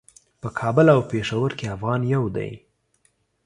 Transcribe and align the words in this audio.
په 0.41 0.47
کابل 0.59 0.87
او 0.95 0.99
پیښور 1.11 1.51
کې 1.59 1.67
افغان 1.75 2.01
یو 2.13 2.23
دی. 2.35 2.51